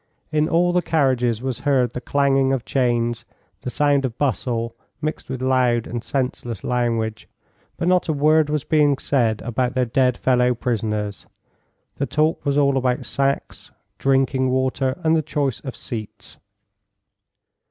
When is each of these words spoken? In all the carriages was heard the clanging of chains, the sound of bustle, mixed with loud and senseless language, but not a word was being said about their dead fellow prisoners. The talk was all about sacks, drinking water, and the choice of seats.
In 0.31 0.49
all 0.49 0.73
the 0.73 0.81
carriages 0.81 1.43
was 1.43 1.59
heard 1.59 1.91
the 1.91 2.01
clanging 2.01 2.53
of 2.53 2.65
chains, 2.65 3.23
the 3.61 3.69
sound 3.69 4.03
of 4.03 4.17
bustle, 4.17 4.75
mixed 4.99 5.29
with 5.29 5.43
loud 5.43 5.85
and 5.85 6.03
senseless 6.03 6.63
language, 6.63 7.29
but 7.77 7.87
not 7.87 8.07
a 8.09 8.11
word 8.11 8.49
was 8.49 8.63
being 8.63 8.97
said 8.97 9.43
about 9.43 9.75
their 9.75 9.85
dead 9.85 10.17
fellow 10.17 10.55
prisoners. 10.55 11.27
The 11.97 12.07
talk 12.07 12.43
was 12.43 12.57
all 12.57 12.77
about 12.77 13.05
sacks, 13.05 13.69
drinking 13.99 14.49
water, 14.49 14.99
and 15.03 15.15
the 15.15 15.21
choice 15.21 15.59
of 15.59 15.75
seats. 15.75 16.39